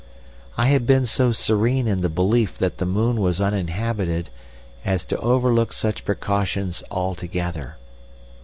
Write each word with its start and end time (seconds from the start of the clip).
I 0.57 0.65
had 0.65 0.87
been 0.87 1.05
so 1.05 1.31
serene 1.31 1.87
in 1.87 2.01
the 2.01 2.09
belief 2.09 2.57
that 2.57 2.79
the 2.79 2.87
moon 2.87 3.21
was 3.21 3.39
uninhabited 3.39 4.31
as 4.83 5.05
to 5.05 5.17
overlook 5.19 5.71
such 5.71 6.05
precautions 6.05 6.81
altogether. 6.89 7.77